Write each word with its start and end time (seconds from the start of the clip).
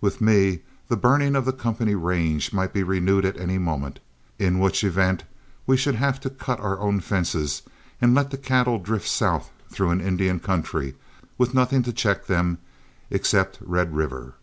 With 0.00 0.20
me, 0.20 0.62
the 0.88 0.96
burning 0.96 1.36
of 1.36 1.44
the 1.44 1.52
company 1.52 1.94
range 1.94 2.52
might 2.52 2.72
be 2.72 2.82
renewed 2.82 3.24
at 3.24 3.36
any 3.38 3.56
moment, 3.56 4.00
in 4.36 4.58
which 4.58 4.82
event 4.82 5.22
we 5.64 5.76
should 5.76 5.94
have 5.94 6.18
to 6.22 6.28
cut 6.28 6.58
our 6.58 6.80
own 6.80 6.98
fences 6.98 7.62
and 8.00 8.12
let 8.12 8.32
the 8.32 8.36
cattle 8.36 8.80
drift 8.80 9.06
south 9.06 9.52
through 9.70 9.90
an 9.90 10.00
Indian 10.00 10.40
country, 10.40 10.96
with 11.38 11.54
nothing 11.54 11.84
to 11.84 11.92
check 11.92 12.26
them 12.26 12.58
except 13.12 13.60
Red 13.64 13.94
River. 13.94 14.34